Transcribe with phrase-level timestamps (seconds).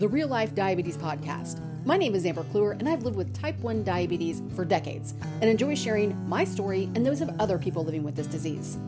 [0.00, 1.60] the Real Life Diabetes Podcast.
[1.84, 5.12] My name is Amber Clour, and I've lived with type 1 diabetes for decades
[5.42, 8.78] and enjoy sharing my story and those of other people living with this disease.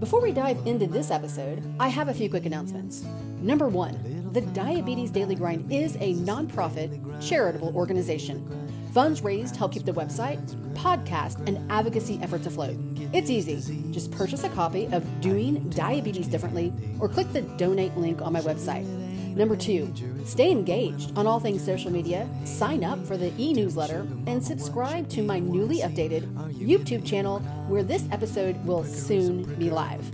[0.00, 3.04] Before we dive into this episode, I have a few quick announcements.
[3.42, 8.90] Number one, the Diabetes Daily Grind is a nonprofit, charitable organization.
[8.94, 10.42] Funds raised help keep the website,
[10.72, 12.78] podcast, and advocacy efforts afloat.
[13.12, 13.84] It's easy.
[13.90, 18.40] Just purchase a copy of Doing Diabetes Differently or click the donate link on my
[18.40, 19.05] website.
[19.36, 19.92] Number two,
[20.24, 25.10] stay engaged on all things social media, sign up for the e newsletter, and subscribe
[25.10, 26.22] to my newly updated
[26.54, 30.10] YouTube channel where this episode will soon be live.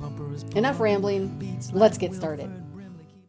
[0.56, 2.50] Enough rambling, let's get started.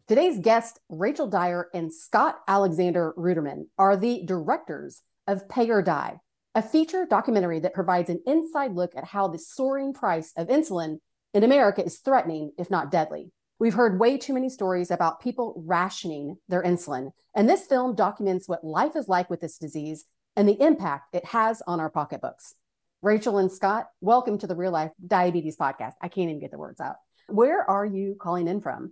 [0.08, 6.18] Today's guests, Rachel Dyer and Scott Alexander Ruderman, are the directors of Pay or Die,
[6.56, 10.98] a feature documentary that provides an inside look at how the soaring price of insulin
[11.36, 13.32] in America is threatening, if not deadly.
[13.60, 18.50] We've heard way too many stories about people rationing their insulin, and this film documents
[18.50, 22.56] what life is like with this disease and the impact it has on our pocketbooks.
[23.04, 25.94] Rachel and Scott, welcome to the Real Life Diabetes Podcast.
[26.02, 26.96] I can't even get the words out.
[27.28, 28.92] Where are you calling in from?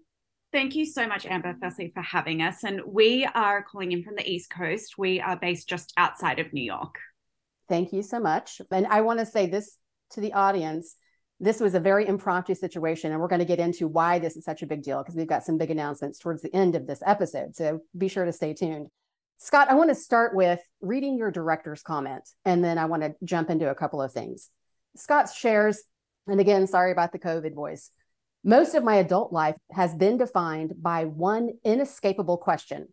[0.52, 2.64] Thank you so much, Amber, firstly, for having us.
[2.64, 4.96] And we are calling in from the East Coast.
[4.96, 6.96] We are based just outside of New York.
[7.68, 8.62] Thank you so much.
[8.70, 9.78] And I want to say this
[10.12, 10.98] to the audience
[11.42, 14.46] this was a very impromptu situation, and we're going to get into why this is
[14.46, 17.02] such a big deal because we've got some big announcements towards the end of this
[17.04, 17.56] episode.
[17.56, 18.88] So be sure to stay tuned.
[19.40, 23.16] Scott, I want to start with reading your director's comment, and then I want to
[23.24, 24.50] jump into a couple of things.
[24.96, 25.82] Scott shares,
[26.28, 27.90] and again, sorry about the COVID voice.
[28.44, 32.88] Most of my adult life has been defined by one inescapable question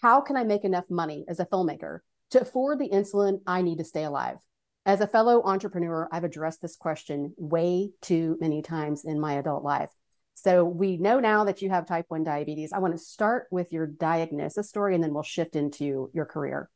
[0.00, 2.00] How can I make enough money as a filmmaker
[2.30, 4.38] to afford the insulin I need to stay alive?
[4.84, 9.62] As a fellow entrepreneur, I've addressed this question way too many times in my adult
[9.62, 9.90] life.
[10.34, 12.72] So we know now that you have type 1 diabetes.
[12.72, 16.68] I want to start with your diagnosis story and then we'll shift into your career.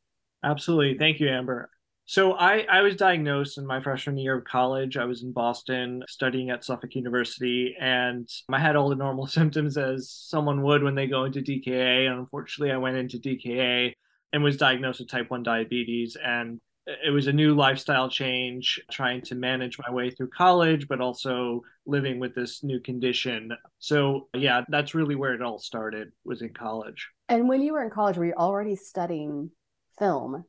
[0.45, 0.99] Absolutely.
[0.99, 1.69] Thank you, Amber.
[2.05, 4.97] So I, I was diagnosed in my freshman year of college.
[4.97, 9.77] I was in Boston studying at Suffolk University, and I had all the normal symptoms
[9.77, 12.06] as someone would when they go into DKA.
[12.06, 13.95] And unfortunately, I went into DKA
[14.33, 16.16] and was diagnosed with type 1 diabetes.
[16.22, 21.01] And it was a new lifestyle change trying to manage my way through college but
[21.01, 23.51] also living with this new condition.
[23.79, 27.09] So yeah that's really where it all started was in college.
[27.29, 29.51] And when you were in college were you already studying
[29.99, 30.45] film?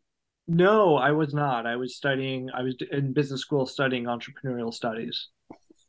[0.48, 1.66] No i was not.
[1.66, 5.30] I was studying i was in business school studying entrepreneurial studies.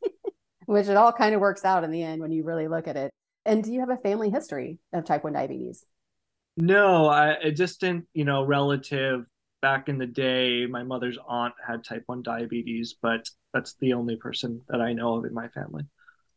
[0.65, 2.95] Which it all kind of works out in the end when you really look at
[2.95, 3.11] it.
[3.45, 5.83] And do you have a family history of type 1 diabetes?
[6.57, 9.25] No, I, a distant, you know, relative
[9.61, 14.15] back in the day, my mother's aunt had type 1 diabetes, but that's the only
[14.15, 15.83] person that I know of in my family.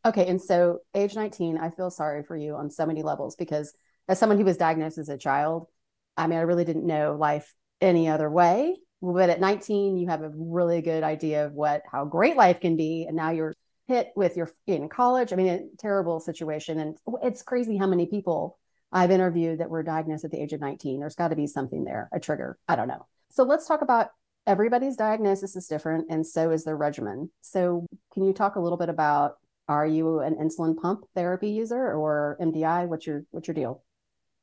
[0.05, 0.27] Okay.
[0.27, 3.73] And so, age 19, I feel sorry for you on so many levels because
[4.07, 5.67] as someone who was diagnosed as a child,
[6.17, 8.75] I mean, I really didn't know life any other way.
[9.01, 12.77] But at 19, you have a really good idea of what how great life can
[12.77, 13.05] be.
[13.07, 13.53] And now you're
[13.87, 15.33] hit with your in college.
[15.33, 16.79] I mean, a terrible situation.
[16.79, 18.57] And it's crazy how many people
[18.91, 20.99] I've interviewed that were diagnosed at the age of 19.
[20.99, 22.57] There's got to be something there, a trigger.
[22.67, 23.05] I don't know.
[23.33, 24.09] So let's talk about
[24.45, 27.31] everybody's diagnosis is different and so is their regimen.
[27.41, 31.93] So can you talk a little bit about are you an insulin pump therapy user
[31.93, 32.87] or MDI?
[32.87, 33.81] What's your what's your deal?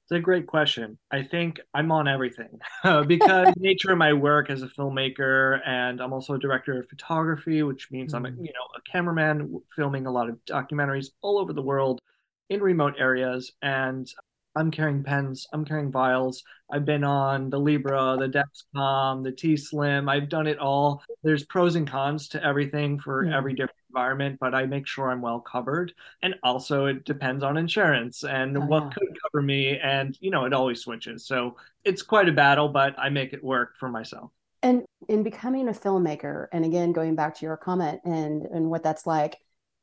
[0.05, 0.99] It's a great question.
[1.13, 2.59] I think I'm on everything
[3.07, 7.63] because nature of my work as a filmmaker, and I'm also a director of photography,
[7.63, 8.39] which means I'm a, mm.
[8.39, 12.01] you know a cameraman filming a lot of documentaries all over the world
[12.49, 13.53] in remote areas.
[13.63, 14.13] And
[14.57, 16.43] I'm carrying pens, I'm carrying vials.
[16.73, 20.09] I've been on the Libre, the Dexcom, the T Slim.
[20.09, 21.03] I've done it all.
[21.23, 23.37] There's pros and cons to everything for yeah.
[23.37, 25.93] every different environment, but I make sure I'm well covered.
[26.23, 28.91] And also, it depends on insurance and oh, what yeah.
[28.91, 29.79] could cover me.
[29.79, 31.27] And, you know, it always switches.
[31.27, 34.31] So it's quite a battle, but I make it work for myself.
[34.63, 38.83] And in becoming a filmmaker, and again, going back to your comment and, and what
[38.83, 39.39] that's like,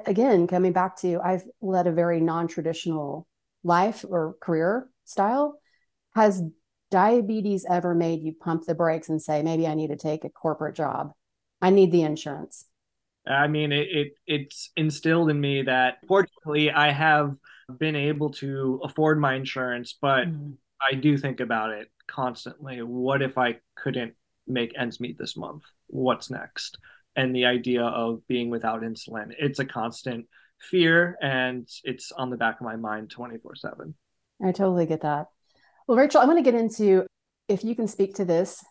[0.05, 3.27] again, coming back to I've led a very non traditional
[3.63, 5.59] life or career style
[6.15, 6.43] has
[6.89, 10.29] diabetes ever made you pump the brakes and say maybe i need to take a
[10.29, 11.11] corporate job.
[11.61, 12.65] I need the insurance
[13.25, 17.35] i mean it, it it's instilled in me that fortunately i have
[17.79, 20.51] been able to afford my insurance but mm-hmm.
[20.89, 22.81] i do think about it constantly.
[22.81, 24.13] What if i couldn't
[24.47, 25.63] make ends meet this month?
[25.87, 26.77] What's next?
[27.15, 30.25] And the idea of being without insulin it's a constant
[30.59, 33.93] fear and it's on the back of my mind 24 7
[34.43, 35.27] i totally get that
[35.87, 37.05] well rachel i want to get into
[37.47, 38.63] if you can speak to this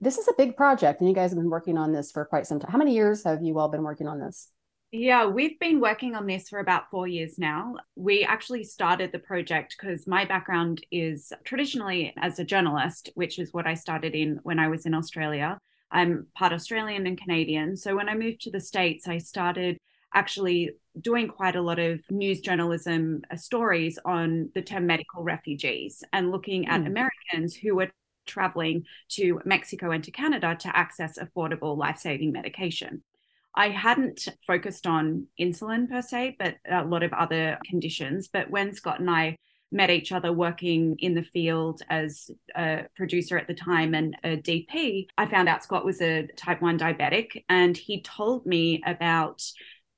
[0.00, 2.46] this is a big project and you guys have been working on this for quite
[2.46, 4.48] some time how many years have you all been working on this
[4.94, 7.76] Yeah, we've been working on this for about four years now.
[7.96, 13.54] We actually started the project because my background is traditionally as a journalist, which is
[13.54, 15.56] what I started in when I was in Australia.
[15.90, 17.76] I'm part Australian and Canadian.
[17.76, 19.78] So when I moved to the States, I started
[20.12, 26.04] actually doing quite a lot of news journalism uh, stories on the term medical refugees
[26.12, 26.86] and looking at mm.
[26.86, 27.90] Americans who were
[28.26, 33.02] traveling to Mexico and to Canada to access affordable life saving medication.
[33.54, 38.28] I hadn't focused on insulin per se, but a lot of other conditions.
[38.28, 39.36] But when Scott and I
[39.70, 44.36] met each other working in the field as a producer at the time and a
[44.36, 47.44] DP, I found out Scott was a type 1 diabetic.
[47.48, 49.42] And he told me about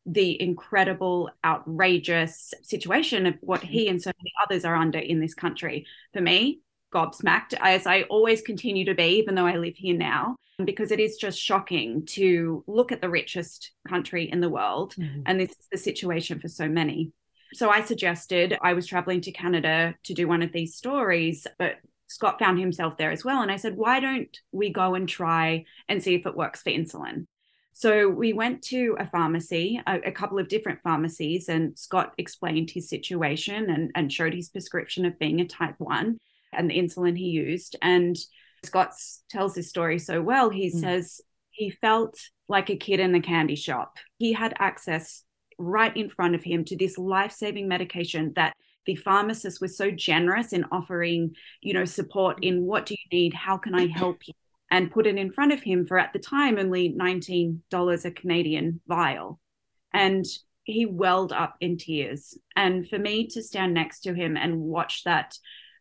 [0.06, 5.34] the incredible, outrageous situation of what he and so many others are under in this
[5.34, 5.86] country.
[6.12, 6.60] For me,
[6.92, 11.00] gobsmacked, as I always continue to be, even though I live here now because it
[11.00, 14.94] is just shocking to look at the richest country in the world.
[14.94, 15.22] Mm-hmm.
[15.26, 17.12] And this is the situation for so many.
[17.54, 21.76] So I suggested I was traveling to Canada to do one of these stories, but
[22.06, 23.42] Scott found himself there as well.
[23.42, 26.70] And I said, why don't we go and try and see if it works for
[26.70, 27.26] insulin?
[27.76, 32.70] So we went to a pharmacy, a, a, couple of different pharmacies, and Scott explained
[32.70, 36.16] his situation and, and showed his prescription of being a type 1
[36.52, 37.74] and the insulin he used.
[37.82, 38.16] And
[38.62, 38.92] Scott
[39.28, 40.50] tells his story so well.
[40.50, 40.80] He mm.
[40.80, 42.16] says he felt
[42.46, 43.98] like a kid in the candy shop.
[44.18, 45.24] He had access
[45.58, 48.54] right in front of him to this life-saving medication that
[48.86, 53.34] the pharmacist was so generous in offering, you know, support in what do you need?
[53.34, 54.34] How can I help you?
[54.74, 58.80] And put it in front of him for at the time only $19 a Canadian
[58.88, 59.38] vial.
[59.92, 60.24] And
[60.64, 62.36] he welled up in tears.
[62.56, 65.38] And for me to stand next to him and watch that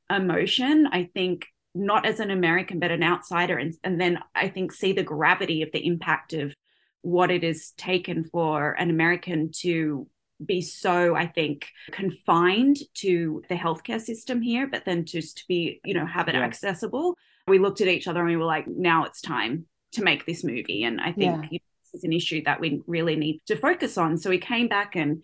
[0.10, 3.58] emotion, I think not as an American, but an outsider.
[3.58, 6.54] And, and then I think see the gravity of the impact of
[7.02, 10.08] what it is taken for an American to
[10.46, 15.80] be so, I think, confined to the healthcare system here, but then just to be,
[15.84, 16.42] you know, have it yeah.
[16.42, 17.16] accessible.
[17.48, 20.44] We looked at each other and we were like, now it's time to make this
[20.44, 20.84] movie.
[20.84, 21.50] And I think yeah.
[21.52, 24.18] you know, this is an issue that we really need to focus on.
[24.18, 25.24] So we came back and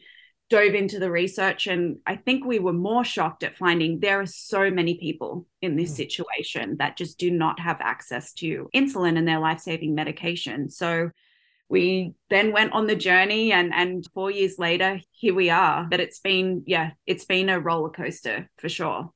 [0.49, 4.25] dove into the research and i think we were more shocked at finding there are
[4.25, 5.97] so many people in this mm.
[5.97, 11.09] situation that just do not have access to insulin and their life-saving medication so
[11.69, 15.99] we then went on the journey and and 4 years later here we are but
[15.99, 19.11] it's been yeah it's been a roller coaster for sure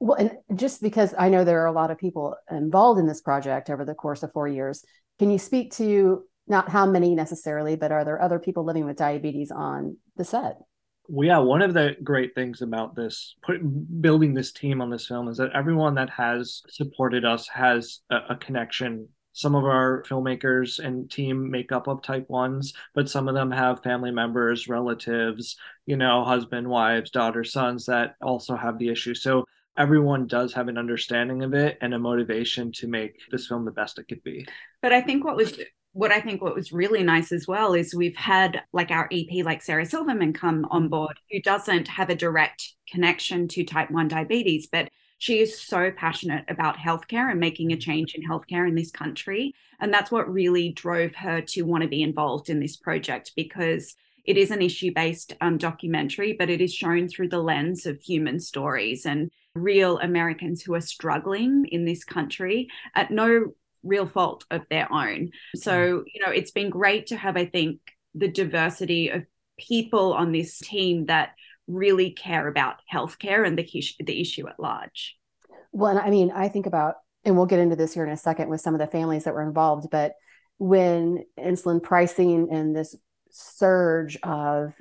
[0.00, 3.20] well and just because i know there are a lot of people involved in this
[3.20, 4.84] project over the course of 4 years
[5.18, 8.96] can you speak to not how many necessarily but are there other people living with
[8.96, 10.58] diabetes on the set
[11.06, 13.60] well, yeah, one of the great things about this put,
[14.00, 18.16] building this team on this film is that everyone that has supported us has a,
[18.30, 19.08] a connection.
[19.32, 23.50] Some of our filmmakers and team make up of type ones, but some of them
[23.50, 29.14] have family members, relatives, you know, husband, wives, daughters, sons that also have the issue.
[29.14, 29.44] So
[29.76, 33.70] everyone does have an understanding of it and a motivation to make this film the
[33.70, 34.46] best it could be.
[34.82, 35.58] But I think what was
[35.92, 39.44] what I think what was really nice as well is we've had like our EP,
[39.44, 44.08] like Sarah Silverman, come on board, who doesn't have a direct connection to type 1
[44.08, 48.74] diabetes, but she is so passionate about healthcare and making a change in healthcare in
[48.74, 49.54] this country.
[49.78, 53.94] And that's what really drove her to want to be involved in this project because
[54.24, 58.00] it is an issue based um, documentary, but it is shown through the lens of
[58.00, 64.44] human stories and real Americans who are struggling in this country at no real fault
[64.50, 65.30] of their own.
[65.56, 66.04] So, mm.
[66.12, 67.80] you know, it's been great to have, I think,
[68.14, 69.24] the diversity of
[69.58, 71.30] people on this team that
[71.66, 75.16] really care about healthcare and the, the issue at large.
[75.72, 78.16] Well, and I mean, I think about, and we'll get into this here in a
[78.16, 80.14] second with some of the families that were involved, but
[80.58, 82.94] when insulin pricing and this
[83.30, 84.74] surge of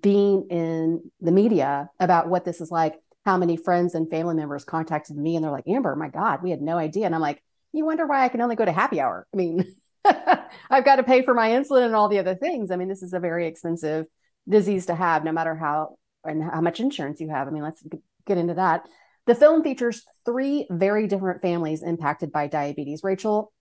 [0.00, 2.94] being in the media about what this is like,
[3.28, 6.50] how many friends and family members contacted me and they're like, Amber, my God, we
[6.50, 7.04] had no idea.
[7.04, 7.42] And I'm like,
[7.72, 9.26] you wonder why I can only go to happy hour.
[9.34, 9.66] I mean,
[10.04, 12.70] I've got to pay for my insulin and all the other things.
[12.70, 14.06] I mean, this is a very expensive
[14.48, 17.46] disease to have, no matter how and how much insurance you have.
[17.46, 17.84] I mean, let's
[18.26, 18.88] get into that.
[19.26, 23.04] The film features three very different families impacted by diabetes.
[23.04, 23.52] Rachel,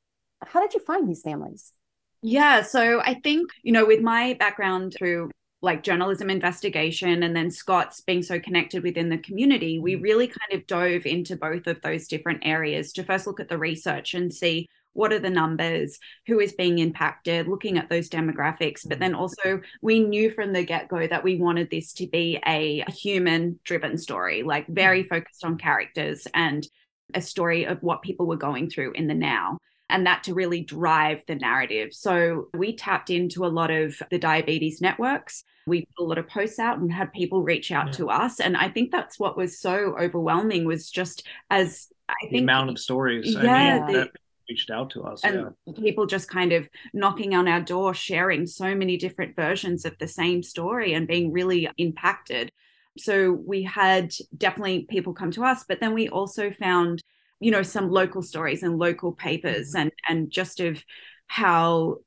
[0.45, 1.74] how did you find these families?
[2.21, 5.29] Yeah, so I think, you know, with my background through
[5.61, 10.03] like journalism investigation and then Scott's being so connected within the community, we mm.
[10.03, 13.57] really kind of dove into both of those different areas to first look at the
[13.57, 18.87] research and see what are the numbers, who is being impacted, looking at those demographics.
[18.87, 19.19] But then mm.
[19.19, 23.59] also, we knew from the get go that we wanted this to be a human
[23.63, 25.09] driven story, like very mm.
[25.09, 26.67] focused on characters and
[27.13, 29.57] a story of what people were going through in the now.
[29.89, 31.94] And that to really drive the narrative.
[31.94, 35.44] So we tapped into a lot of the diabetes networks.
[35.65, 37.94] We put a lot of posts out and had people reach out yeah.
[37.94, 38.39] to us.
[38.39, 42.70] And I think that's what was so overwhelming was just as I the think amount
[42.70, 43.34] of stories.
[43.34, 43.82] Yeah.
[43.84, 44.10] I mean, the,
[44.50, 45.24] reached out to us.
[45.24, 45.74] And yeah.
[45.77, 50.08] people just kind of knocking on our door, sharing so many different versions of the
[50.08, 52.51] same story and being really impacted.
[52.98, 57.03] So we had definitely people come to us, but then we also found
[57.39, 59.82] you know some local stories and local papers mm-hmm.
[59.82, 60.84] and and just of
[61.27, 61.98] how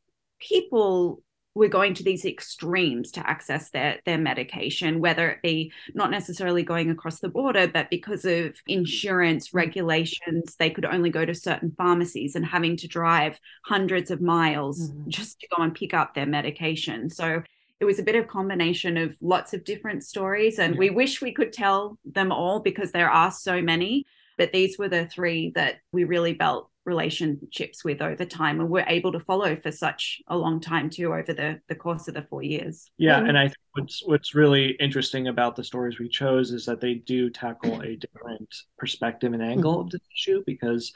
[0.40, 1.22] people
[1.54, 6.62] were going to these extremes to access their their medication whether it be not necessarily
[6.62, 9.58] going across the border but because of insurance mm-hmm.
[9.58, 14.90] regulations they could only go to certain pharmacies and having to drive hundreds of miles
[14.90, 15.08] mm-hmm.
[15.10, 17.42] just to go and pick up their medication so
[17.80, 20.78] it was a bit of combination of lots of different stories and yeah.
[20.78, 24.06] we wish we could tell them all because there are so many
[24.40, 28.86] but these were the three that we really built relationships with over time and were
[28.86, 32.22] able to follow for such a long time too over the the course of the
[32.22, 32.90] four years.
[32.96, 36.80] Yeah and i think what's what's really interesting about the stories we chose is that
[36.80, 39.82] they do tackle a different perspective and angle mm-hmm.
[39.82, 40.90] of the issue because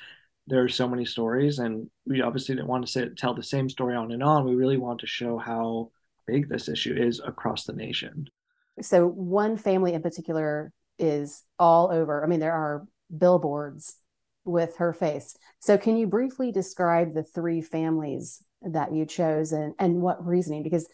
[0.47, 3.69] there are so many stories and we obviously didn't want to say, tell the same
[3.69, 4.45] story on and on.
[4.45, 5.91] We really want to show how
[6.27, 8.27] big this issue is across the nation.
[8.81, 12.25] So one family in particular is all over.
[12.25, 12.87] I mean there are
[13.19, 13.97] billboards
[14.45, 15.37] with her face.
[15.61, 20.63] So, can you briefly describe the three families that you chose and, and what reasoning?
[20.63, 20.89] Because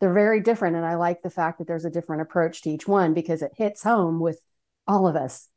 [0.00, 0.76] they're very different.
[0.76, 3.52] And I like the fact that there's a different approach to each one because it
[3.56, 4.40] hits home with
[4.86, 5.48] all of us.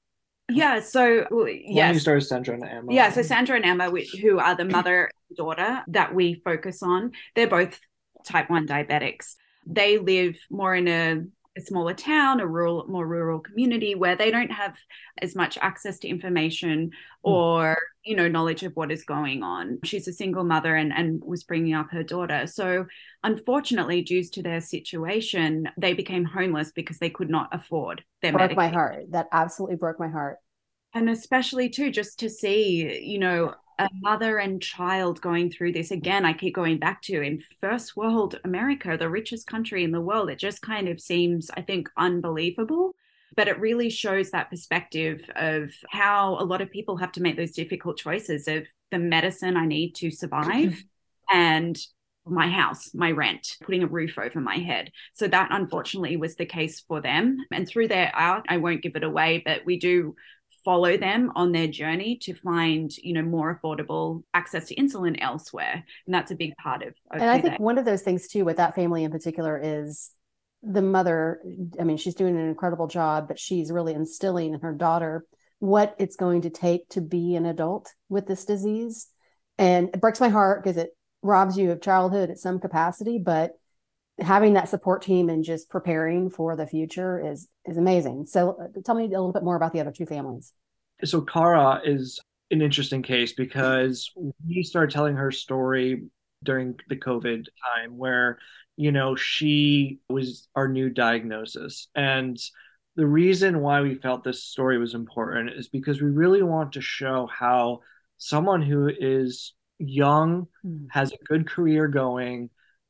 [0.50, 0.82] Yeah.
[0.82, 1.92] So, yeah.
[1.92, 2.94] You start Sandra and Emma.
[2.94, 3.12] Yeah.
[3.12, 3.92] So, Sandra and Emma,
[4.22, 7.80] who are the mother and daughter that we focus on, they're both
[8.26, 9.36] type 1 diabetics.
[9.66, 11.24] They live more in a
[11.58, 14.78] a smaller town, a rural, more rural community where they don't have
[15.22, 16.92] as much access to information
[17.24, 17.30] hmm.
[17.30, 19.80] or, you know, knowledge of what is going on.
[19.84, 22.48] She's a single mother and, and was bringing up her daughter.
[22.48, 22.86] So,
[23.24, 28.56] unfortunately, due to their situation, they became homeless because they could not afford their broke
[28.56, 29.06] my heart.
[29.10, 30.38] That absolutely broke my heart.
[30.94, 35.92] And especially too, just to see, you know, a mother and child going through this
[35.92, 40.02] again i keep going back to in first world america the richest country in the
[40.02, 42.96] world it just kind of seems i think unbelievable
[43.36, 47.38] but it really shows that perspective of how a lot of people have to make
[47.38, 50.84] those difficult choices of the medicine i need to survive
[51.32, 51.78] and
[52.26, 54.92] my house, my rent, putting a roof over my head.
[55.14, 57.38] So that unfortunately was the case for them.
[57.52, 60.16] And through their art, I won't give it away, but we do
[60.64, 65.84] follow them on their journey to find you know more affordable access to insulin elsewhere.
[66.06, 68.46] And that's a big part of, of and i think one of those things too
[68.46, 70.12] with that family in particular is
[70.64, 71.42] the mother
[71.80, 75.26] i mean she's doing an incredible job but she's really instilling in her daughter
[75.62, 79.08] what it's going to take to be an adult with this disease.
[79.60, 80.90] And it breaks my heart because it
[81.22, 83.52] robs you of childhood at some capacity but
[84.20, 88.26] having that support team and just preparing for the future is is amazing.
[88.26, 90.54] So uh, tell me a little bit more about the other two families.
[91.04, 92.20] So Cara is
[92.52, 94.12] an interesting case because
[94.48, 96.04] we started telling her story
[96.44, 98.40] during the COVID time where
[98.78, 102.38] you know she was our new diagnosis and
[102.96, 106.82] the reason why we felt this story was important is because we really want to
[106.82, 107.80] show how
[108.18, 110.88] someone who is young mm.
[110.90, 112.50] has a good career going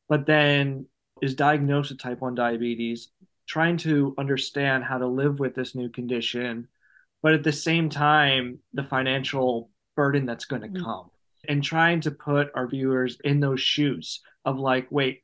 [0.10, 0.86] but then
[1.22, 3.10] is diagnosed with type 1 diabetes,
[3.48, 6.68] trying to understand how to live with this new condition,
[7.22, 10.84] but at the same time, the financial burden that's going to mm-hmm.
[10.84, 11.10] come,
[11.48, 15.24] and trying to put our viewers in those shoes of like, wait,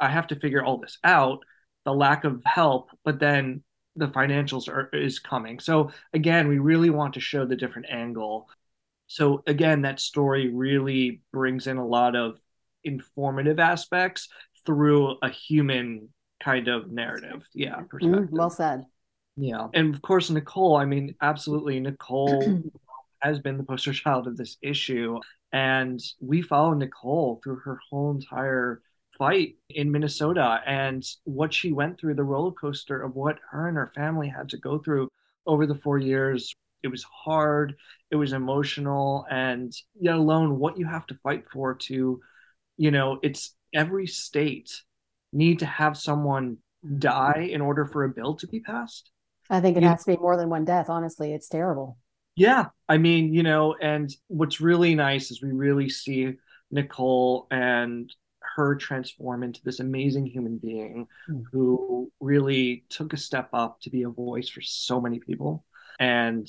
[0.00, 1.44] I have to figure all this out,
[1.84, 3.62] the lack of help, but then
[3.94, 5.58] the financials are is coming.
[5.58, 8.48] So again, we really want to show the different angle.
[9.06, 12.38] So again, that story really brings in a lot of
[12.84, 14.28] informative aspects
[14.66, 16.08] through a human
[16.42, 17.46] kind of narrative.
[17.54, 18.28] Yeah, mm, perspective.
[18.28, 18.84] Mm, well said.
[19.36, 19.68] Yeah.
[19.74, 22.62] And of course, Nicole, I mean, absolutely, Nicole
[23.20, 25.18] has been the poster child of this issue.
[25.52, 28.82] And we follow Nicole through her whole entire
[29.16, 33.76] fight in Minnesota and what she went through, the roller coaster of what her and
[33.76, 35.08] her family had to go through
[35.46, 36.52] over the four years.
[36.82, 37.74] It was hard,
[38.10, 42.20] it was emotional, and yet alone what you have to fight for to,
[42.76, 44.82] you know, it's every state
[45.32, 46.56] need to have someone
[46.98, 49.10] die in order for a bill to be passed?
[49.50, 50.88] I think it you has to be more than one death.
[50.88, 51.98] Honestly, it's terrible.
[52.34, 52.66] Yeah.
[52.88, 56.34] I mean, you know, and what's really nice is we really see
[56.70, 58.12] Nicole and
[58.56, 61.42] her transform into this amazing human being mm.
[61.52, 65.64] who really took a step up to be a voice for so many people.
[65.98, 66.48] And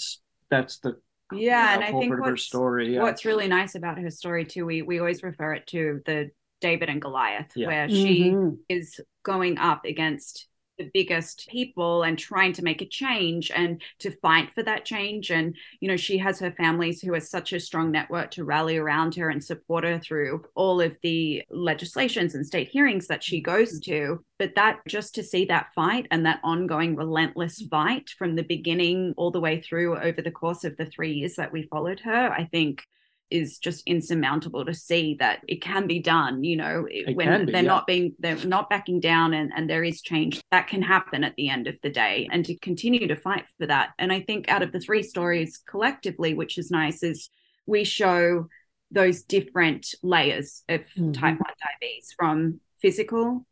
[0.50, 0.98] that's the
[1.32, 3.02] Yeah, and I think what's, story, yeah.
[3.02, 6.90] what's really nice about her story too, we we always refer it to the David
[6.90, 7.68] and Goliath, yeah.
[7.68, 8.56] where she mm-hmm.
[8.70, 10.48] is going up against
[10.78, 15.32] the biggest people and trying to make a change and to fight for that change.
[15.32, 18.78] And, you know, she has her families who are such a strong network to rally
[18.78, 23.42] around her and support her through all of the legislations and state hearings that she
[23.42, 24.24] goes to.
[24.40, 29.14] But that just to see that fight and that ongoing relentless fight from the beginning
[29.18, 32.32] all the way through over the course of the three years that we followed her,
[32.32, 32.84] I think
[33.30, 37.52] is just insurmountable to see that it can be done you know it when be,
[37.52, 37.68] they're yeah.
[37.68, 41.36] not being they're not backing down and, and there is change that can happen at
[41.36, 44.50] the end of the day and to continue to fight for that and i think
[44.50, 47.30] out of the three stories collectively which is nice is
[47.66, 48.48] we show
[48.92, 51.12] those different layers of mm-hmm.
[51.12, 53.46] type 1 diabetes from physical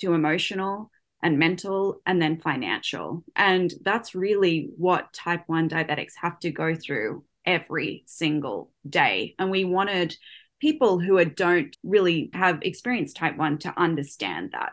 [0.00, 0.90] to emotional
[1.22, 6.74] and mental and then financial and that's really what type 1 diabetics have to go
[6.74, 9.34] through every single day.
[9.38, 10.16] And we wanted
[10.60, 14.72] people who don't really have experienced type 1 to understand that.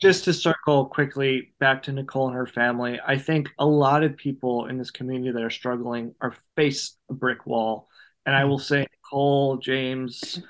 [0.00, 4.16] Just to circle quickly back to Nicole and her family, I think a lot of
[4.16, 7.88] people in this community that are struggling are face a brick wall.
[8.26, 10.42] And I will say, Nicole, James,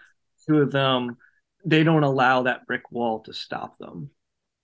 [0.46, 1.16] two of them,
[1.64, 4.10] they don't allow that brick wall to stop them.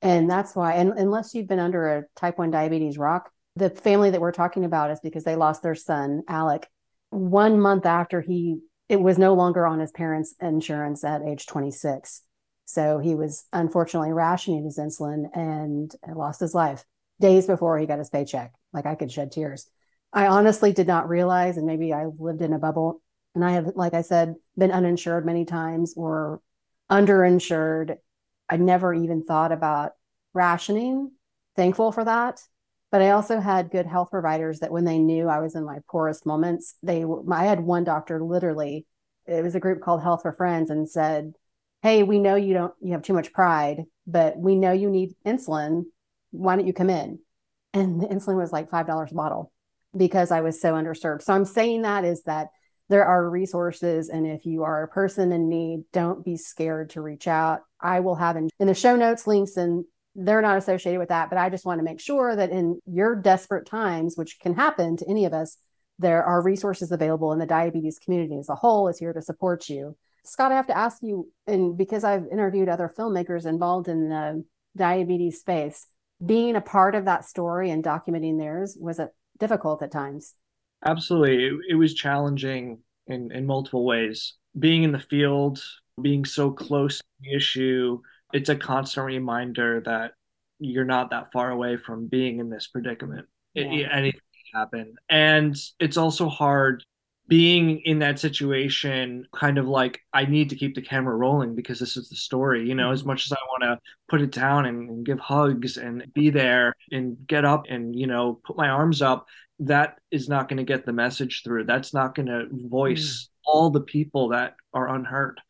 [0.02, 4.10] And that's why, and unless you've been under a type 1 diabetes rock, the family
[4.10, 6.68] that we're talking about is because they lost their son, Alec,
[7.10, 12.22] one month after he it was no longer on his parents' insurance at age 26.
[12.64, 16.84] So he was unfortunately rationing his insulin and lost his life
[17.20, 18.52] days before he got his paycheck.
[18.72, 19.68] Like I could shed tears.
[20.12, 23.00] I honestly did not realize, and maybe I lived in a bubble.
[23.36, 26.40] And I have, like I said, been uninsured many times or
[26.90, 27.96] underinsured.
[28.48, 29.92] I never even thought about
[30.34, 31.12] rationing.
[31.54, 32.42] Thankful for that
[32.90, 35.78] but I also had good health providers that when they knew I was in my
[35.88, 38.86] poorest moments, they I had one doctor literally,
[39.26, 41.34] it was a group called Health for Friends and said,
[41.82, 45.14] "Hey, we know you don't you have too much pride, but we know you need
[45.24, 45.84] insulin.
[46.32, 47.20] Why don't you come in?"
[47.72, 49.52] And the insulin was like $5 a bottle
[49.96, 51.22] because I was so underserved.
[51.22, 52.48] So I'm saying that is that
[52.88, 57.00] there are resources and if you are a person in need, don't be scared to
[57.00, 57.60] reach out.
[57.80, 61.30] I will have in, in the show notes links and they're not associated with that.
[61.30, 64.96] But I just want to make sure that in your desperate times, which can happen
[64.98, 65.56] to any of us,
[65.98, 69.68] there are resources available and the diabetes community as a whole is here to support
[69.68, 69.96] you.
[70.24, 74.44] Scott, I have to ask you, and because I've interviewed other filmmakers involved in the
[74.76, 75.86] diabetes space,
[76.24, 80.34] being a part of that story and documenting theirs was it difficult at times?
[80.84, 81.44] Absolutely.
[81.44, 84.34] It, it was challenging in, in multiple ways.
[84.58, 85.62] Being in the field,
[86.00, 88.00] being so close to the issue,
[88.32, 90.12] it's a constant reminder that
[90.58, 93.26] you're not that far away from being in this predicament.
[93.54, 93.64] Yeah.
[93.64, 94.20] It, anything
[94.52, 94.94] can happen.
[95.08, 96.84] And it's also hard
[97.28, 101.78] being in that situation, kind of like, I need to keep the camera rolling because
[101.78, 102.68] this is the story.
[102.68, 102.94] You know, mm-hmm.
[102.94, 106.30] as much as I want to put it down and, and give hugs and be
[106.30, 109.26] there and get up and, you know, put my arms up,
[109.60, 111.64] that is not going to get the message through.
[111.64, 113.28] That's not going to voice mm.
[113.44, 115.40] all the people that are unheard.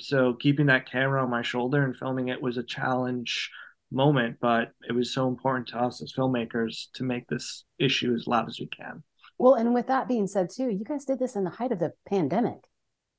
[0.00, 3.50] So keeping that camera on my shoulder and filming it was a challenge
[3.90, 8.26] moment, but it was so important to us as filmmakers to make this issue as
[8.26, 9.02] loud as we can.
[9.38, 11.78] Well, and with that being said, too, you guys did this in the height of
[11.78, 12.58] the pandemic.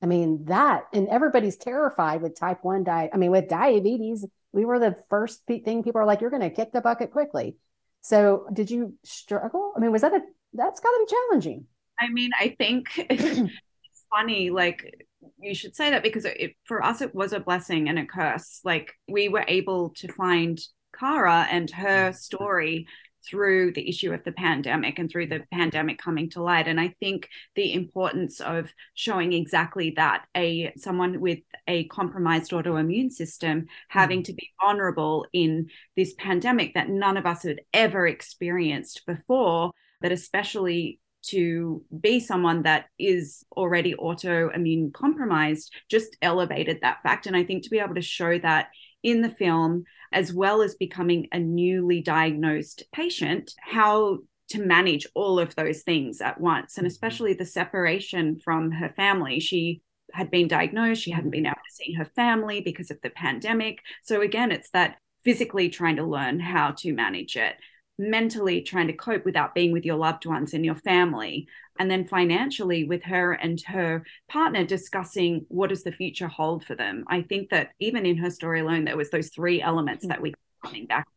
[0.01, 3.11] I mean, that, and everybody's terrified with type 1 diet.
[3.13, 6.49] I mean, with diabetes, we were the first thing people are like, you're going to
[6.49, 7.57] kick the bucket quickly.
[8.01, 9.73] So, did you struggle?
[9.75, 10.21] I mean, was that a,
[10.53, 11.65] that's got to be challenging.
[11.99, 14.49] I mean, I think it's funny.
[14.51, 15.07] Like,
[15.39, 18.61] you should say that because it, for us it was a blessing and a curse.
[18.63, 20.59] Like we were able to find
[20.97, 22.87] Kara and her story
[23.27, 26.67] through the issue of the pandemic and through the pandemic coming to light.
[26.67, 33.11] And i think the importance of showing exactly that a someone with a compromised autoimmune
[33.11, 34.25] system having mm.
[34.25, 39.71] to be vulnerable in this pandemic that none of us had ever experienced before
[40.01, 47.27] that especially to be someone that is already autoimmune compromised just elevated that fact.
[47.27, 48.69] And I think to be able to show that
[49.03, 55.39] in the film, as well as becoming a newly diagnosed patient, how to manage all
[55.39, 56.91] of those things at once, and mm-hmm.
[56.91, 59.39] especially the separation from her family.
[59.39, 59.81] She
[60.13, 63.79] had been diagnosed, she hadn't been able to see her family because of the pandemic.
[64.03, 67.55] So, again, it's that physically trying to learn how to manage it
[67.97, 71.47] mentally trying to cope without being with your loved ones and your family
[71.79, 76.75] and then financially with her and her partner discussing what does the future hold for
[76.75, 80.21] them i think that even in her story alone there was those three elements that
[80.21, 80.33] we
[80.63, 81.07] coming back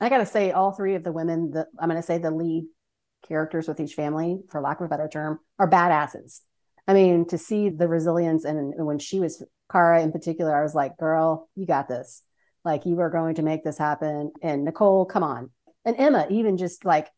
[0.00, 2.66] i gotta say all three of the women that i'm gonna say the lead
[3.26, 6.40] characters with each family, for lack of a better term, are badasses.
[6.88, 10.74] I mean, to see the resilience and, when she was Kara in particular, I was
[10.74, 12.22] like, girl, you got this.
[12.64, 14.32] Like you are going to make this happen.
[14.42, 15.50] And Nicole, come on.
[15.86, 17.08] And Emma, even just like,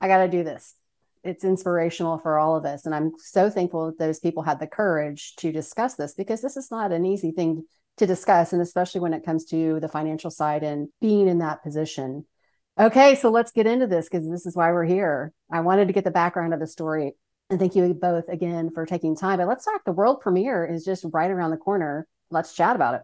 [0.00, 0.74] I got to do this.
[1.22, 2.86] It's inspirational for all of us.
[2.86, 6.56] And I'm so thankful that those people had the courage to discuss this because this
[6.56, 7.64] is not an easy thing
[7.98, 8.52] to discuss.
[8.52, 12.26] And especially when it comes to the financial side and being in that position.
[12.80, 15.32] Okay, so let's get into this because this is why we're here.
[15.52, 17.12] I wanted to get the background of the story
[17.50, 19.38] and thank you both again for taking time.
[19.38, 19.84] But let's talk.
[19.84, 22.06] The world premiere is just right around the corner.
[22.30, 23.02] Let's chat about it.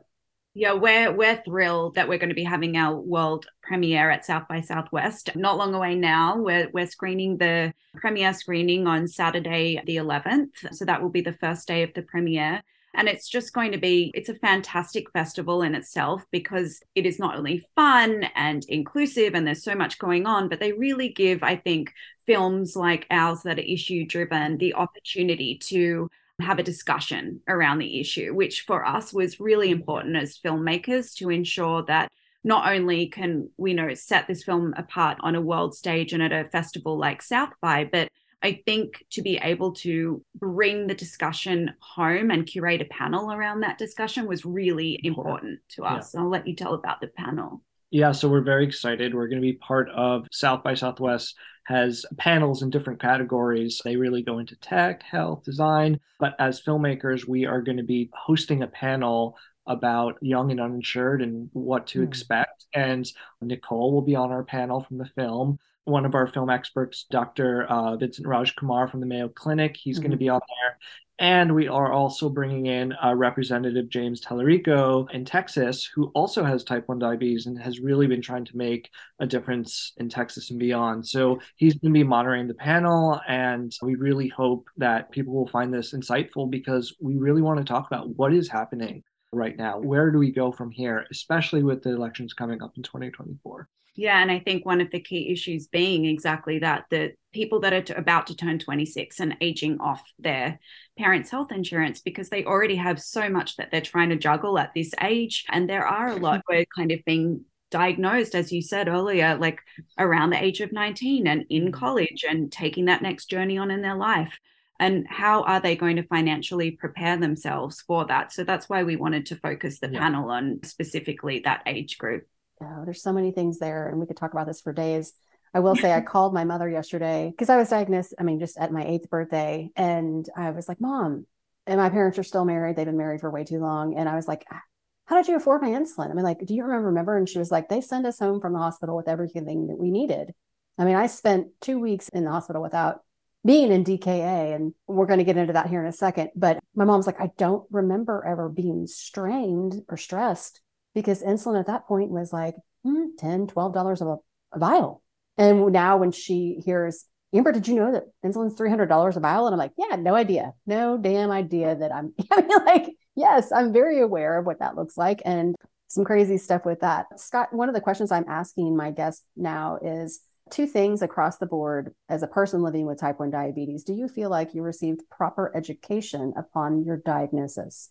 [0.53, 4.49] Yeah, we're we're thrilled that we're going to be having our world premiere at South
[4.49, 5.31] by Southwest.
[5.37, 6.37] Not long away now.
[6.39, 10.75] We're we're screening the premiere screening on Saturday the 11th.
[10.75, 12.63] So that will be the first day of the premiere.
[12.95, 17.21] And it's just going to be, it's a fantastic festival in itself because it is
[17.21, 21.45] not only fun and inclusive and there's so much going on, but they really give,
[21.45, 21.93] I think,
[22.27, 26.11] films like ours that are issue driven the opportunity to
[26.43, 31.31] have a discussion around the issue, which for us was really important as filmmakers to
[31.31, 32.09] ensure that
[32.43, 36.33] not only can we know set this film apart on a world stage and at
[36.33, 38.09] a festival like South by, but
[38.43, 43.61] I think to be able to bring the discussion home and curate a panel around
[43.61, 46.15] that discussion was really important to us.
[46.15, 46.21] Yeah.
[46.21, 47.63] I'll let you tell about the panel.
[47.91, 49.15] Yeah, so we're very excited.
[49.15, 53.81] We're going to be part of South by Southwest has panels in different categories.
[53.85, 58.11] They really go into tech, health, design, but as filmmakers, we are going to be
[58.13, 62.09] hosting a panel about young and uninsured and what to mm.
[62.09, 62.67] expect.
[62.75, 67.07] And Nicole will be on our panel from the film one of our film experts,
[67.11, 67.65] Dr.
[67.65, 69.77] Uh, Vincent Rajkumar from the Mayo Clinic.
[69.77, 70.03] He's mm-hmm.
[70.03, 70.79] going to be on there.
[71.21, 76.65] And we are also bringing in uh, Representative James Talarico in Texas, who also has
[76.65, 78.89] type 1 diabetes and has really been trying to make
[79.19, 81.07] a difference in Texas and beyond.
[81.07, 83.21] So he's going to be monitoring the panel.
[83.29, 87.71] And we really hope that people will find this insightful because we really want to
[87.71, 89.79] talk about what is happening right now.
[89.79, 93.69] Where do we go from here, especially with the elections coming up in 2024?
[93.97, 97.73] Yeah, and I think one of the key issues being exactly that the people that
[97.73, 100.59] are t- about to turn 26 and aging off their
[100.97, 104.73] parents' health insurance because they already have so much that they're trying to juggle at
[104.75, 105.45] this age.
[105.51, 109.61] And there are a lot where kind of being diagnosed, as you said earlier, like
[109.99, 111.73] around the age of 19 and in mm.
[111.73, 114.39] college and taking that next journey on in their life.
[114.79, 118.33] And how are they going to financially prepare themselves for that?
[118.33, 119.99] So that's why we wanted to focus the yeah.
[119.99, 122.27] panel on specifically that age group
[122.63, 125.13] oh, there's so many things there, and we could talk about this for days.
[125.53, 128.59] I will say I called my mother yesterday because I was diagnosed, I mean, just
[128.59, 129.71] at my eighth birthday.
[129.77, 131.27] And I was like, Mom,
[131.67, 132.77] and my parents are still married.
[132.77, 133.97] They've been married for way too long.
[133.97, 134.63] And I was like, ah,
[135.07, 136.11] How did you afford my insulin?
[136.11, 136.87] I mean, like, do you remember?
[136.87, 137.17] Remember?
[137.17, 139.91] And she was like, They send us home from the hospital with everything that we
[139.91, 140.33] needed.
[140.79, 143.01] I mean, I spent two weeks in the hospital without
[143.45, 146.31] being in DKA, and we're going to get into that here in a second.
[146.37, 150.61] But my mom's like, I don't remember ever being strained or stressed
[150.95, 155.03] because insulin at that point was like hmm, 10 $12 a, a vial.
[155.37, 159.47] And now when she hears, Amber, did you know that insulin's $300 a vial?
[159.47, 160.53] And I'm like, yeah, no idea.
[160.67, 164.77] No damn idea that I'm, I mean, like, yes, I'm very aware of what that
[164.77, 165.55] looks like and
[165.89, 167.07] some crazy stuff with that.
[167.19, 171.47] Scott, one of the questions I'm asking my guest now is two things across the
[171.47, 173.85] board as a person living with type 1 diabetes.
[173.85, 177.91] Do you feel like you received proper education upon your diagnosis?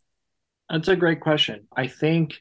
[0.69, 1.67] That's a great question.
[1.75, 2.39] I think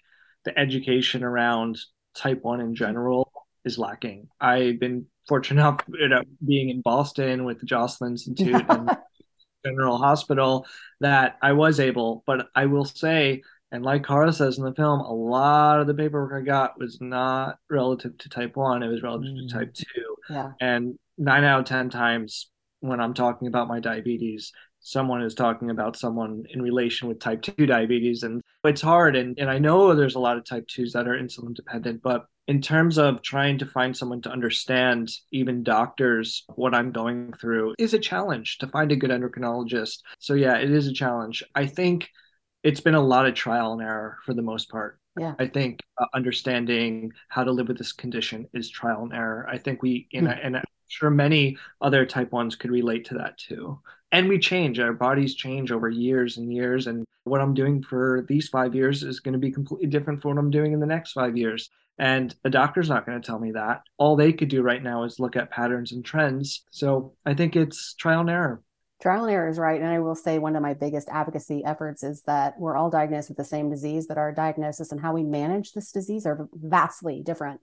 [0.48, 1.78] the education around
[2.14, 3.30] type 1 in general
[3.64, 4.28] is lacking.
[4.40, 8.96] I've been fortunate enough you know, being in Boston with the Joslin Institute and
[9.66, 10.66] General Hospital
[11.00, 15.00] that I was able, but I will say, and like Kara says in the film,
[15.00, 19.02] a lot of the paperwork I got was not relative to type 1, it was
[19.02, 19.48] relative mm.
[19.48, 19.84] to type 2.
[20.30, 20.52] Yeah.
[20.60, 25.68] And nine out of 10 times when I'm talking about my diabetes, someone is talking
[25.68, 29.94] about someone in relation with type 2 diabetes and it's hard and, and i know
[29.94, 33.58] there's a lot of type 2s that are insulin dependent but in terms of trying
[33.58, 38.66] to find someone to understand even doctors what i'm going through is a challenge to
[38.66, 42.08] find a good endocrinologist so yeah it is a challenge i think
[42.62, 45.34] it's been a lot of trial and error for the most part yeah.
[45.38, 49.48] I think uh, understanding how to live with this condition is trial and error.
[49.50, 50.38] I think we, and, mm.
[50.40, 53.80] and I'm sure many other type ones could relate to that too
[54.12, 54.78] and we change.
[54.78, 56.86] Our bodies change over years and years.
[56.86, 60.30] And what i'm doing for these five years is going to be completely different from
[60.30, 61.70] what i'm doing in the next five years.
[62.00, 63.82] And a doctor's not going to tell me that.
[63.96, 66.64] All they could do right now is look at patterns and trends.
[66.70, 68.62] So i think it's trial and error.
[69.02, 69.80] Trial and error is right.
[69.80, 73.28] And i will say one of my biggest advocacy efforts is that we're all diagnosed
[73.28, 77.22] with the same disease but our diagnosis and how we manage this disease are vastly
[77.24, 77.60] different.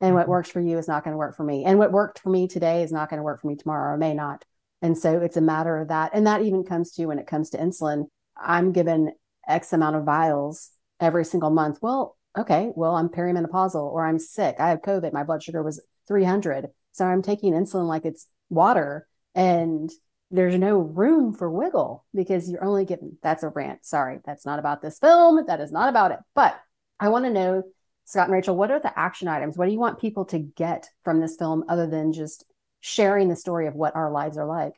[0.00, 0.30] And what mm-hmm.
[0.30, 1.64] works for you is not going to work for me.
[1.64, 3.96] And what worked for me today is not going to work for me tomorrow or
[3.96, 4.44] may not.
[4.80, 6.12] And so it's a matter of that.
[6.14, 8.06] And that even comes to when it comes to insulin.
[8.36, 9.12] I'm given
[9.46, 11.78] X amount of vials every single month.
[11.82, 14.56] Well, okay, well, I'm perimenopausal or I'm sick.
[14.58, 15.12] I have COVID.
[15.12, 16.68] My blood sugar was 300.
[16.92, 19.06] So I'm taking insulin like it's water.
[19.34, 19.90] And
[20.30, 23.84] there's no room for wiggle because you're only given that's a rant.
[23.84, 25.44] Sorry, that's not about this film.
[25.46, 26.18] That is not about it.
[26.34, 26.58] But
[27.00, 27.62] I want to know,
[28.04, 29.56] Scott and Rachel, what are the action items?
[29.56, 32.44] What do you want people to get from this film other than just
[32.80, 34.74] sharing the story of what our lives are like?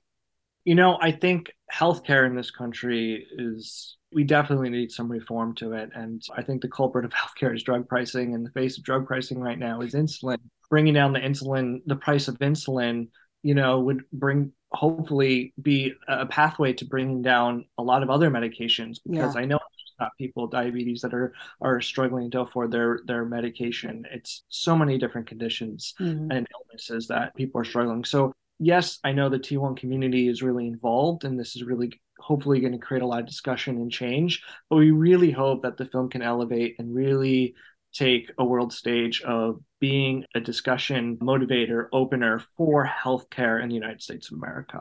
[0.64, 5.72] You know, I think healthcare in this country is, we definitely need some reform to
[5.72, 5.90] it.
[5.94, 8.34] And I think the culprit of healthcare is drug pricing.
[8.34, 10.38] And the face of drug pricing right now is insulin.
[10.68, 13.08] Bringing down the insulin, the price of insulin,
[13.42, 18.30] you know, would bring hopefully be a pathway to bringing down a lot of other
[18.30, 19.40] medications because yeah.
[19.40, 19.58] I know
[20.00, 24.04] not people with diabetes that are are struggling to afford their their medication.
[24.10, 26.30] It's so many different conditions mm-hmm.
[26.30, 28.04] and illnesses that people are struggling.
[28.04, 32.60] So yes, I know the T1 community is really involved and this is really hopefully
[32.60, 35.86] going to create a lot of discussion and change, but we really hope that the
[35.86, 37.54] film can elevate and really
[37.92, 44.02] take a world stage of being a discussion motivator, opener for healthcare in the United
[44.02, 44.80] States of America.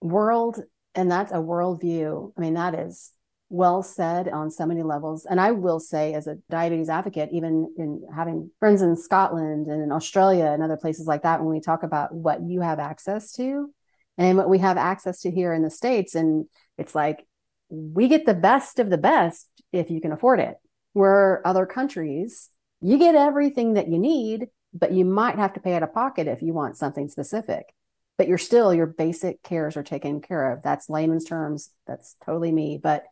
[0.00, 0.60] World,
[0.94, 2.32] and that's a worldview.
[2.36, 3.12] I mean, that is
[3.50, 5.24] well said on so many levels.
[5.24, 9.82] And I will say, as a diabetes advocate, even in having friends in Scotland and
[9.82, 13.32] in Australia and other places like that, when we talk about what you have access
[13.32, 13.72] to
[14.18, 17.26] and what we have access to here in the States, and it's like
[17.70, 20.56] we get the best of the best if you can afford it
[20.98, 25.74] where other countries, you get everything that you need, but you might have to pay
[25.74, 27.72] out of pocket if you want something specific.
[28.16, 30.62] But you're still, your basic cares are taken care of.
[30.62, 31.70] That's layman's terms.
[31.86, 32.80] That's totally me.
[32.82, 33.04] But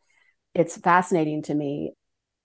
[0.57, 1.92] it's fascinating to me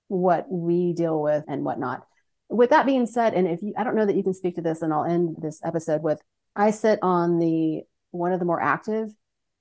[0.08, 2.06] what we deal with and whatnot.
[2.50, 4.62] With that being said, and if you, I don't know that you can speak to
[4.62, 6.20] this, and I'll end this episode with
[6.56, 9.10] I sit on the one of the more active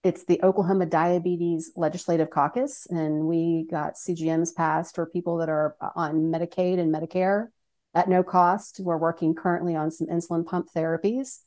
[0.03, 5.77] it's the Oklahoma Diabetes Legislative Caucus, and we got CGMs passed for people that are
[5.95, 7.49] on Medicaid and Medicare
[7.95, 8.81] at no cost.
[8.81, 11.41] We're working currently on some insulin pump therapies.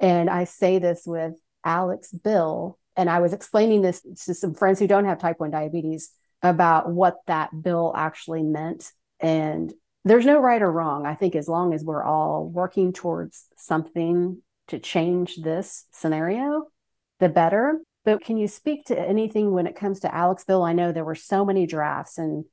[0.00, 1.34] And I say this with
[1.66, 5.50] Alec's Bill, and I was explaining this to some friends who don't have type 1
[5.50, 6.10] diabetes
[6.42, 8.92] about what that bill actually meant.
[9.20, 9.72] And
[10.04, 11.06] there's no right or wrong.
[11.06, 16.68] I think as long as we're all working towards something to change this scenario,
[17.18, 17.80] the better.
[18.04, 20.62] But can you speak to anything when it comes to Alec's Bill?
[20.62, 22.44] I know there were so many drafts and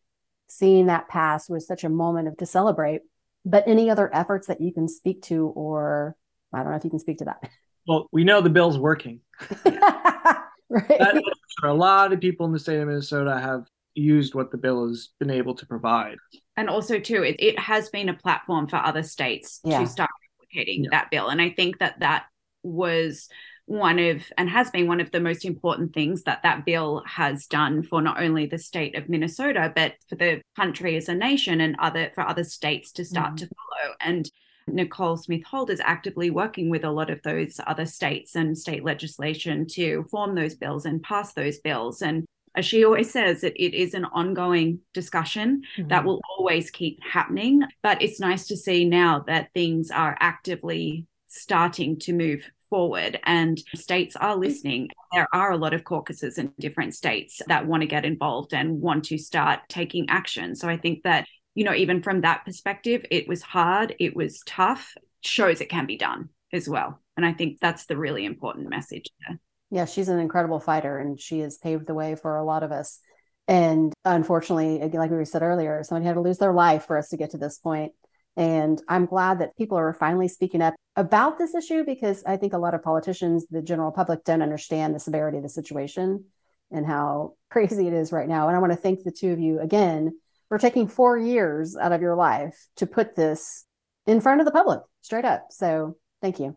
[0.48, 3.02] seeing that pass was such a moment of to celebrate.
[3.46, 6.16] But any other efforts that you can speak to, or
[6.52, 7.50] I don't know if you can speak to that.
[7.88, 9.22] Well, we know the bill's working.
[9.66, 10.88] right.
[10.88, 11.22] That,
[11.64, 15.10] a lot of people in the state of Minnesota have used what the bill has
[15.20, 16.18] been able to provide.
[16.58, 19.80] And also, too, it, it has been a platform for other states yeah.
[19.80, 20.10] to start
[20.42, 20.90] replicating yeah.
[20.92, 21.30] that bill.
[21.30, 22.26] And I think that that
[22.64, 23.30] was
[23.68, 27.48] one of and has been one of the most important things that that bill has
[27.48, 31.62] done for not only the state of Minnesota but for the country as a nation
[31.62, 33.38] and other for other states to start mm.
[33.38, 34.30] to follow and
[34.68, 38.84] Nicole Smith Holt is actively working with a lot of those other states and state
[38.84, 43.54] legislation to form those bills and pass those bills and as she always says, it,
[43.56, 45.90] it is an ongoing discussion mm-hmm.
[45.90, 47.62] that will always keep happening.
[47.84, 53.62] But it's nice to see now that things are actively starting to move forward and
[53.76, 54.90] states are listening.
[55.14, 58.82] There are a lot of caucuses in different states that want to get involved and
[58.82, 60.56] want to start taking action.
[60.56, 64.42] So I think that, you know, even from that perspective, it was hard, it was
[64.46, 67.02] tough, shows it can be done as well.
[67.18, 69.40] And I think that's the really important message there.
[69.76, 72.72] Yeah, she's an incredible fighter and she has paved the way for a lot of
[72.72, 72.98] us.
[73.46, 77.18] And unfortunately, like we said earlier, somebody had to lose their life for us to
[77.18, 77.92] get to this point.
[78.38, 82.54] And I'm glad that people are finally speaking up about this issue because I think
[82.54, 86.24] a lot of politicians, the general public, don't understand the severity of the situation
[86.72, 88.48] and how crazy it is right now.
[88.48, 91.92] And I want to thank the two of you again for taking four years out
[91.92, 93.66] of your life to put this
[94.08, 95.48] in front of the public straight up.
[95.50, 96.56] So thank you.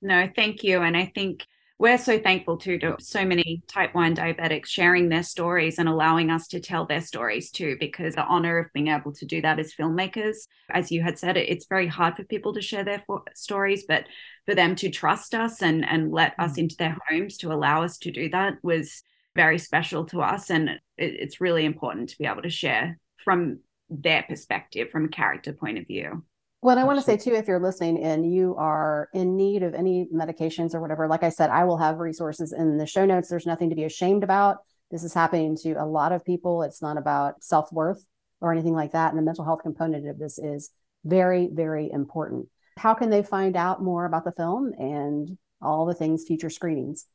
[0.00, 0.80] No, thank you.
[0.82, 1.44] And I think
[1.78, 6.30] we're so thankful too to so many type 1 diabetics sharing their stories and allowing
[6.30, 9.58] us to tell their stories too because the honor of being able to do that
[9.58, 13.02] as filmmakers as you had said it's very hard for people to share their
[13.34, 14.04] stories but
[14.46, 16.58] for them to trust us and and let us mm.
[16.58, 19.02] into their homes to allow us to do that was
[19.34, 23.58] very special to us and it, it's really important to be able to share from
[23.88, 26.22] their perspective from a character point of view
[26.62, 29.74] well, I want to say too, if you're listening and you are in need of
[29.74, 33.28] any medications or whatever, like I said, I will have resources in the show notes.
[33.28, 34.58] There's nothing to be ashamed about.
[34.92, 36.62] This is happening to a lot of people.
[36.62, 38.06] It's not about self worth
[38.40, 39.10] or anything like that.
[39.10, 40.70] And the mental health component of this is
[41.04, 42.46] very, very important.
[42.78, 47.06] how can they find out more about the film and all the things future screenings?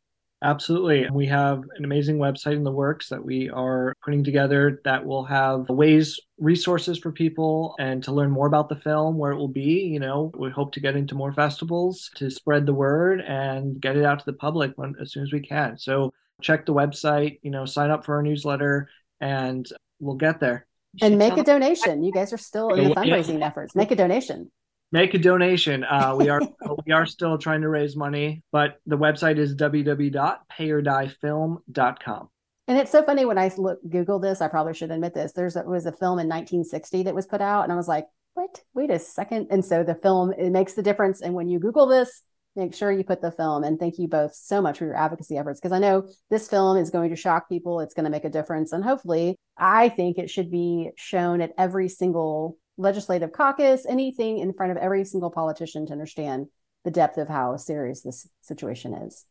[0.43, 1.07] Absolutely.
[1.11, 5.25] We have an amazing website in the works that we are putting together that will
[5.25, 9.47] have ways, resources for people and to learn more about the film, where it will
[9.47, 9.89] be.
[9.91, 13.97] You know, we hope to get into more festivals to spread the word and get
[13.97, 15.77] it out to the public when, as soon as we can.
[15.79, 19.67] So check the website, you know, sign up for our newsletter and
[19.99, 20.67] we'll get there.
[21.01, 22.03] And make a donation.
[22.03, 23.75] You guys are still in the fundraising efforts.
[23.75, 24.51] Make a donation
[24.91, 25.83] make a donation.
[25.83, 26.41] Uh, we are
[26.85, 32.29] we are still trying to raise money, but the website is www.payordiefilm.com.
[32.69, 34.41] And it's so funny when I look Google this.
[34.41, 35.31] I probably should admit this.
[35.31, 38.07] There's a, was a film in 1960 that was put out, and I was like,
[38.33, 38.61] "What?
[38.73, 39.47] Wait a second.
[39.51, 41.21] And so the film it makes the difference.
[41.21, 42.23] And when you Google this,
[42.57, 43.63] make sure you put the film.
[43.63, 46.77] And thank you both so much for your advocacy efforts because I know this film
[46.77, 47.79] is going to shock people.
[47.79, 51.53] It's going to make a difference, and hopefully, I think it should be shown at
[51.57, 56.47] every single legislative caucus, anything in front of every single politician to understand
[56.83, 59.25] the depth of how serious this situation is.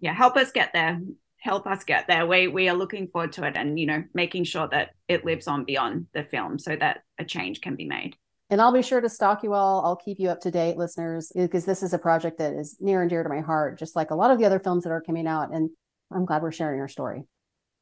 [0.00, 1.00] Yeah, help us get there.
[1.38, 2.26] Help us get there.
[2.26, 5.46] We we are looking forward to it and you know, making sure that it lives
[5.46, 8.16] on beyond the film so that a change can be made.
[8.50, 9.84] And I'll be sure to stalk you all.
[9.84, 13.02] I'll keep you up to date, listeners, because this is a project that is near
[13.02, 15.02] and dear to my heart, just like a lot of the other films that are
[15.02, 15.52] coming out.
[15.52, 15.70] And
[16.10, 17.24] I'm glad we're sharing our story.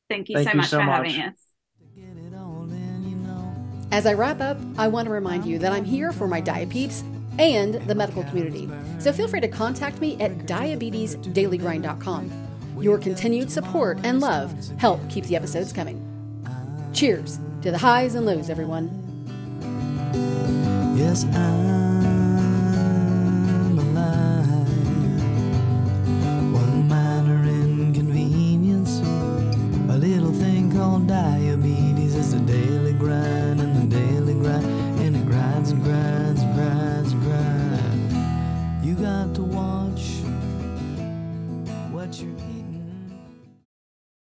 [0.08, 1.12] Thank you Thank so you much so for much.
[1.12, 2.25] having us.
[3.92, 7.02] As I wrap up, I want to remind you that I'm here for my diapeeps
[7.38, 8.68] and the medical community.
[8.98, 12.32] So feel free to contact me at diabetesdailygrind.com.
[12.80, 16.02] Your continued support and love help keep the episodes coming.
[16.92, 18.90] Cheers to the highs and lows, everyone.
[20.96, 21.85] Yes, I'm